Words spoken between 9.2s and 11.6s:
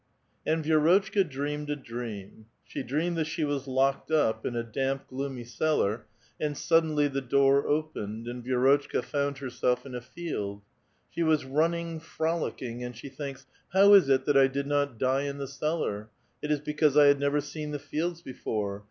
herself in a field. Slie was